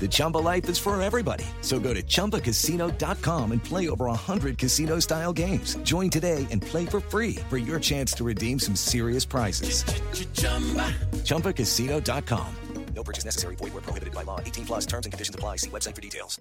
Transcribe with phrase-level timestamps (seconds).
[0.00, 1.44] The Chumba life is for everybody.
[1.60, 5.76] So go to ChumbaCasino.com and play over 100 casino style games.
[5.82, 9.84] Join today and play for free for your chance to redeem some serious prizes.
[11.24, 12.54] ChumbaCasino.com.
[12.96, 13.56] No purchase necessary.
[13.56, 14.40] Void where prohibited by law.
[14.40, 15.56] 18 plus terms and conditions apply.
[15.56, 16.40] See website for details.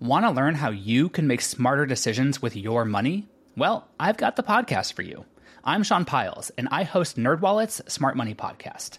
[0.00, 3.28] Want to learn how you can make smarter decisions with your money?
[3.56, 5.24] Well, I've got the podcast for you.
[5.64, 8.98] I'm Sean Pyles, and I host NerdWallet's Smart Money Podcast.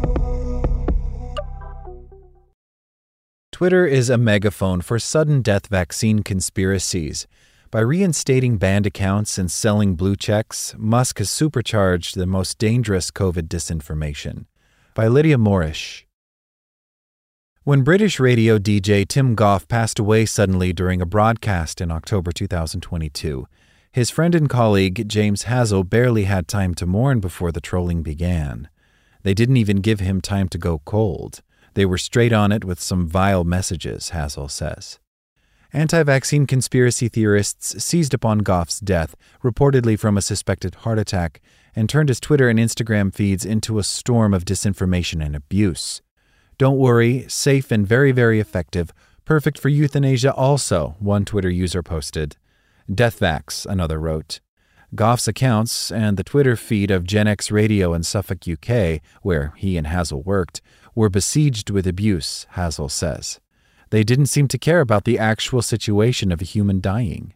[3.61, 7.27] Twitter is a megaphone for sudden death vaccine conspiracies.
[7.69, 13.47] By reinstating banned accounts and selling blue checks, Musk has supercharged the most dangerous COVID
[13.49, 14.45] disinformation.
[14.95, 16.05] By Lydia Morrish.
[17.63, 23.45] When British radio DJ Tim Gough passed away suddenly during a broadcast in October 2022,
[23.91, 28.69] his friend and colleague James Hazel barely had time to mourn before the trolling began.
[29.21, 31.43] They didn't even give him time to go cold.
[31.73, 34.99] They were straight on it with some vile messages, Hazel says.
[35.73, 41.41] Anti vaccine conspiracy theorists seized upon Gough's death, reportedly from a suspected heart attack,
[41.73, 46.01] and turned his Twitter and Instagram feeds into a storm of disinformation and abuse.
[46.57, 48.91] Don't worry, safe and very, very effective.
[49.23, 52.35] Perfect for euthanasia, also, one Twitter user posted.
[52.89, 54.41] Deathvax, another wrote.
[54.93, 59.77] Gough's accounts and the Twitter feed of Gen X Radio in Suffolk, UK, where he
[59.77, 60.61] and Hazel worked,
[60.93, 63.39] were besieged with abuse, Hazel says.
[63.89, 67.33] They didn't seem to care about the actual situation of a human dying.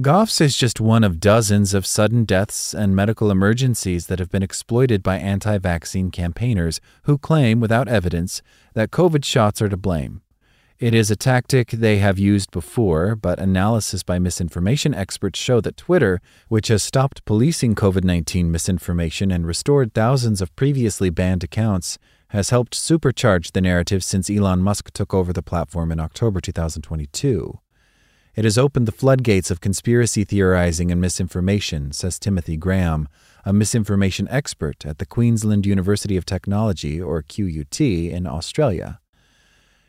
[0.00, 4.42] Gough's is just one of dozens of sudden deaths and medical emergencies that have been
[4.42, 8.42] exploited by anti vaccine campaigners who claim, without evidence,
[8.72, 10.22] that COVID shots are to blame.
[10.80, 15.76] It is a tactic they have used before, but analysis by misinformation experts show that
[15.76, 21.96] Twitter, which has stopped policing COVID 19 misinformation and restored thousands of previously banned accounts,
[22.30, 27.60] has helped supercharge the narrative since Elon Musk took over the platform in October 2022.
[28.34, 33.08] It has opened the floodgates of conspiracy theorizing and misinformation, says Timothy Graham,
[33.44, 38.98] a misinformation expert at the Queensland University of Technology, or QUT, in Australia.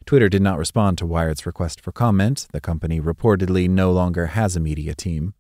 [0.06, 2.48] Twitter did not respond to Wired's request for comment.
[2.52, 5.34] The company reportedly no longer has a media team.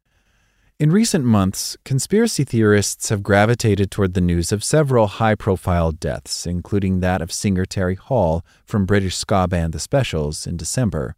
[0.80, 6.46] In recent months, conspiracy theorists have gravitated toward the news of several high profile deaths,
[6.46, 11.16] including that of singer Terry Hall from British ska band The Specials in December.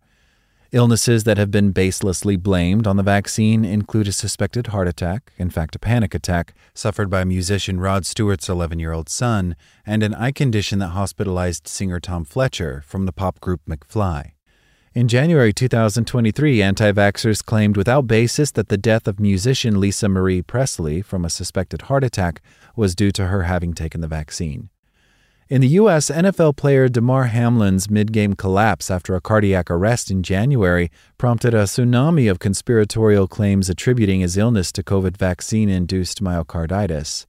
[0.74, 5.50] Illnesses that have been baselessly blamed on the vaccine include a suspected heart attack, in
[5.50, 10.14] fact, a panic attack, suffered by musician Rod Stewart's 11 year old son, and an
[10.14, 14.32] eye condition that hospitalized singer Tom Fletcher from the pop group McFly.
[14.94, 20.42] In January 2023, anti vaxxers claimed without basis that the death of musician Lisa Marie
[20.42, 22.42] Presley from a suspected heart attack
[22.76, 24.70] was due to her having taken the vaccine.
[25.50, 30.22] In the U.S., NFL player Damar Hamlin's mid game collapse after a cardiac arrest in
[30.22, 37.28] January prompted a tsunami of conspiratorial claims attributing his illness to COVID vaccine induced myocarditis.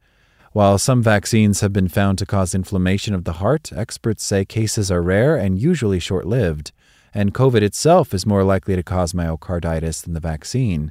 [0.50, 4.90] While some vaccines have been found to cause inflammation of the heart, experts say cases
[4.90, 6.72] are rare and usually short lived,
[7.14, 10.90] and COVID itself is more likely to cause myocarditis than the vaccine.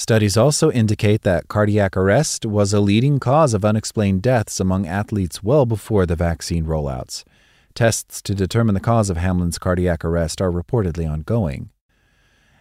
[0.00, 5.42] Studies also indicate that cardiac arrest was a leading cause of unexplained deaths among athletes
[5.42, 7.22] well before the vaccine rollouts.
[7.74, 11.68] Tests to determine the cause of Hamlin's cardiac arrest are reportedly ongoing.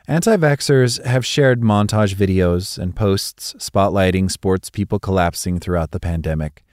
[0.06, 6.66] Anti vaxxers have shared montage videos and posts spotlighting sports people collapsing throughout the pandemic.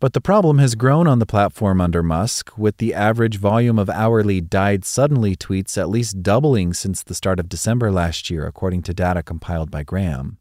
[0.00, 3.88] But the problem has grown on the platform under Musk, with the average volume of
[3.88, 8.82] hourly died suddenly tweets at least doubling since the start of December last year, according
[8.82, 10.38] to data compiled by Graham.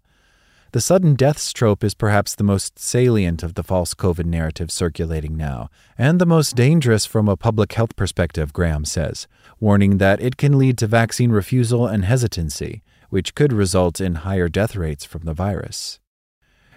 [0.73, 5.38] The sudden deaths trope is perhaps the most salient of the false COVID narrative circulating
[5.38, 5.69] now,
[6.00, 9.27] and the most dangerous from a public health perspective, Graham says,
[9.59, 14.50] warning that it can lead to vaccine refusal and hesitancy, which could result in higher
[14.50, 16.00] death rates from the virus.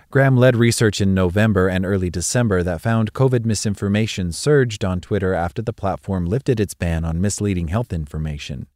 [0.09, 5.35] Graham led research in November and early December that found COVID misinformation surged on Twitter
[5.35, 8.69] after the platform lifted its ban on misleading health information.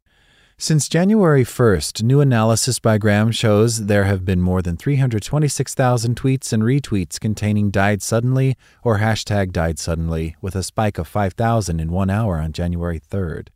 [0.58, 6.52] Since January 1st, new analysis by Graham shows there have been more than 326,000 tweets
[6.52, 11.92] and retweets containing died suddenly or hashtag died suddenly, with a spike of 5,000 in
[11.92, 13.48] one hour on January 3rd.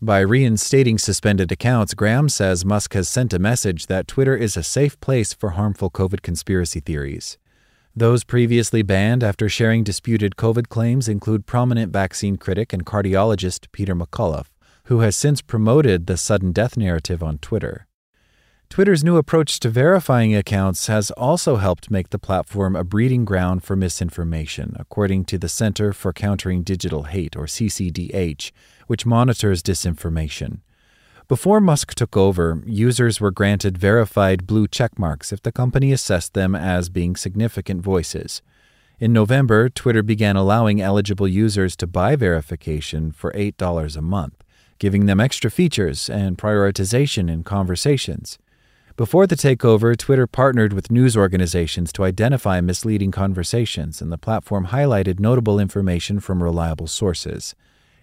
[0.00, 4.62] By reinstating suspended accounts, Graham says Musk has sent a message that Twitter is a
[4.62, 7.36] safe place for harmful COVID conspiracy theories.
[7.96, 13.96] Those previously banned after sharing disputed COVID claims include prominent vaccine critic and cardiologist Peter
[13.96, 14.46] McCullough,
[14.84, 17.87] who has since promoted the sudden death narrative on Twitter.
[18.70, 23.64] Twitter's new approach to verifying accounts has also helped make the platform a breeding ground
[23.64, 28.52] for misinformation, according to the Center for Countering Digital Hate, or CCDH,
[28.86, 30.60] which monitors disinformation.
[31.26, 36.54] Before Musk took over, users were granted verified blue checkmarks if the company assessed them
[36.54, 38.42] as being significant voices.
[39.00, 44.44] In November, Twitter began allowing eligible users to buy verification for $8 a month,
[44.78, 48.38] giving them extra features and prioritization in conversations.
[48.98, 54.66] Before the takeover, Twitter partnered with news organizations to identify misleading conversations, and the platform
[54.66, 57.54] highlighted notable information from reliable sources.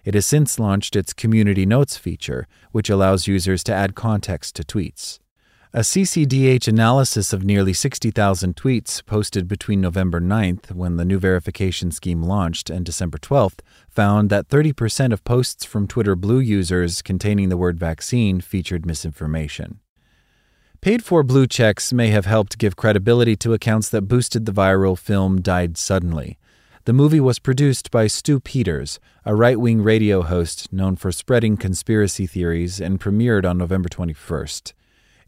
[0.06, 4.62] It has since launched its Community Notes feature, which allows users to add context to
[4.62, 5.18] tweets.
[5.74, 11.90] A CCDH analysis of nearly 60,000 tweets posted between November 9th, when the new verification
[11.90, 13.58] scheme launched, and December 12th
[13.90, 19.80] found that 30% of posts from Twitter Blue users containing the word vaccine featured misinformation.
[20.86, 24.96] Paid for blue checks may have helped give credibility to accounts that boosted the viral
[24.96, 26.38] film Died Suddenly.
[26.84, 31.56] The movie was produced by Stu Peters, a right wing radio host known for spreading
[31.56, 34.74] conspiracy theories, and premiered on November 21st.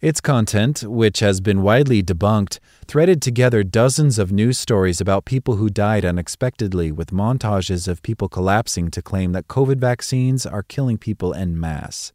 [0.01, 5.57] Its content, which has been widely debunked, threaded together dozens of news stories about people
[5.57, 10.99] who died unexpectedly with montages of people collapsing to claim that COVID vaccines are killing
[10.99, 12.13] people en masse.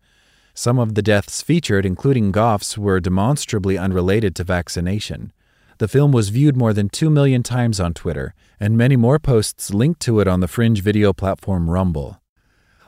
[0.55, 5.33] Some of the deaths featured, including Gough's, were demonstrably unrelated to vaccination.
[5.79, 9.73] The film was viewed more than 2 million times on Twitter, and many more posts
[9.73, 12.21] linked to it on the fringe video platform Rumble.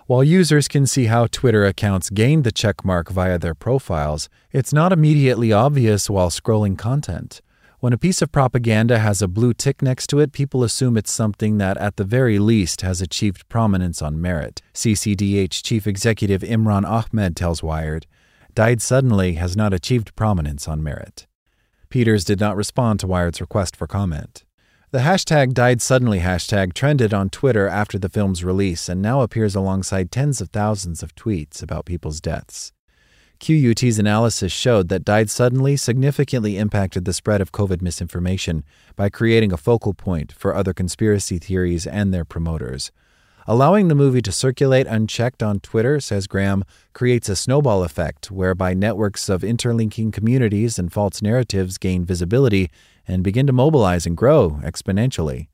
[0.06, 4.94] While users can see how Twitter accounts gained the checkmark via their profiles, it's not
[4.94, 7.42] immediately obvious while scrolling content.
[7.86, 11.12] When a piece of propaganda has a blue tick next to it, people assume it's
[11.12, 14.64] something that, at the very least, has achieved prominence on merit.
[14.74, 18.08] CCDH Chief Executive Imran Ahmed tells Wired,
[18.56, 21.28] Died Suddenly has not achieved prominence on merit.
[21.90, 24.46] Peters did not respond to Wired's request for comment.
[24.90, 29.54] The hashtag died suddenly hashtag trended on Twitter after the film's release and now appears
[29.54, 32.72] alongside tens of thousands of tweets about people's deaths.
[33.40, 38.64] QUT's analysis showed that died suddenly significantly impacted the spread of COVID misinformation
[38.96, 42.92] by creating a focal point for other conspiracy theories and their promoters.
[43.48, 48.74] Allowing the movie to circulate unchecked on Twitter, says Graham, creates a snowball effect whereby
[48.74, 52.72] networks of interlinking communities and false narratives gain visibility
[53.08, 55.48] and begin to mobilize and grow exponentially.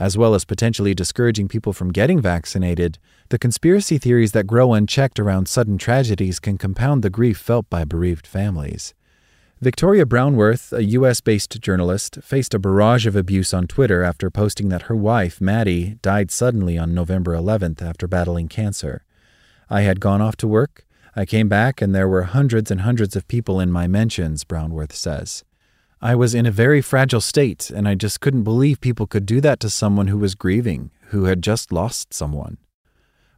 [0.00, 2.98] As well as potentially discouraging people from getting vaccinated,
[3.28, 7.84] the conspiracy theories that grow unchecked around sudden tragedies can compound the grief felt by
[7.84, 8.94] bereaved families.
[9.60, 11.20] Victoria Brownworth, a U.S.
[11.20, 15.98] based journalist, faced a barrage of abuse on Twitter after posting that her wife, Maddie,
[16.00, 19.04] died suddenly on November 11th after battling cancer.
[19.68, 20.86] I had gone off to work.
[21.14, 24.92] I came back and there were hundreds and hundreds of people in my mentions, Brownworth
[24.92, 25.44] says.
[26.02, 29.38] I was in a very fragile state, and I just couldn't believe people could do
[29.42, 32.56] that to someone who was grieving, who had just lost someone.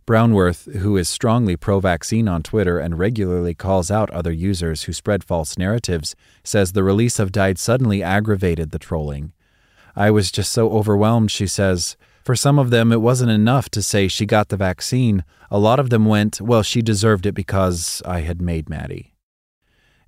[0.07, 4.93] Brownworth, who is strongly pro vaccine on Twitter and regularly calls out other users who
[4.93, 6.15] spread false narratives,
[6.45, 9.33] says the release of Died Suddenly aggravated the trolling.
[9.97, 11.97] I was just so overwhelmed, she says.
[12.25, 15.25] For some of them, it wasn't enough to say she got the vaccine.
[15.51, 19.12] A lot of them went, well, she deserved it because I had made Maddie.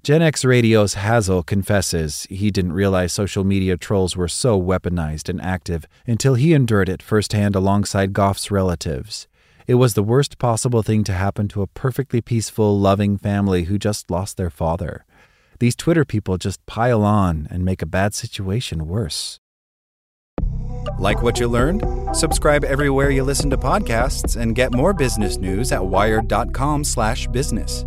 [0.04, 5.40] Gen X Radio's Hazel confesses he didn't realize social media trolls were so weaponized and
[5.40, 9.26] active until he endured it firsthand alongside Gough's relatives.
[9.66, 13.78] It was the worst possible thing to happen to a perfectly peaceful, loving family who
[13.78, 15.06] just lost their father.
[15.58, 19.40] These Twitter people just pile on and make a bad situation worse.
[20.98, 21.82] Like what you learned?
[22.14, 27.86] Subscribe everywhere you listen to podcasts and get more business news at wired.com/business.